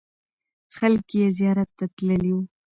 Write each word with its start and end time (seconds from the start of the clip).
خلک 0.77 1.05
یې 1.19 1.25
زیارت 1.37 1.69
ته 1.77 1.85
تللې 1.95 2.31
وو. 2.35 2.43